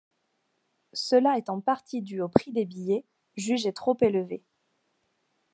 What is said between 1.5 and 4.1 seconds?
en partie dû au prix des billets, jugé trop